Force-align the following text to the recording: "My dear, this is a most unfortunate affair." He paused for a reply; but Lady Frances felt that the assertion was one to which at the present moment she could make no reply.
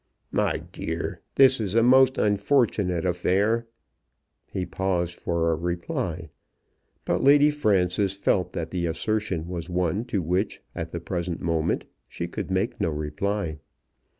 "My 0.31 0.57
dear, 0.57 1.21
this 1.35 1.59
is 1.61 1.75
a 1.75 1.83
most 1.83 2.17
unfortunate 2.17 3.05
affair." 3.05 3.67
He 4.47 4.65
paused 4.65 5.19
for 5.19 5.51
a 5.51 5.55
reply; 5.55 6.31
but 7.05 7.23
Lady 7.23 7.51
Frances 7.51 8.15
felt 8.15 8.53
that 8.53 8.71
the 8.71 8.87
assertion 8.87 9.47
was 9.47 9.69
one 9.69 10.05
to 10.05 10.23
which 10.23 10.59
at 10.73 10.91
the 10.91 10.99
present 11.01 11.39
moment 11.39 11.85
she 12.07 12.27
could 12.27 12.49
make 12.49 12.81
no 12.81 12.89
reply. 12.89 13.59